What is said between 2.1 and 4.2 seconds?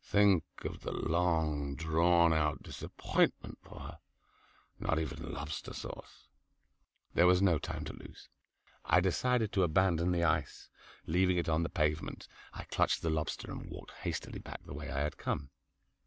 out disappointment for her;